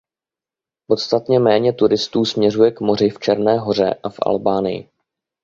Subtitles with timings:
[0.89, 4.89] Podstatně méně turistů směřuje k moři v Černé Hoře a v Albánii.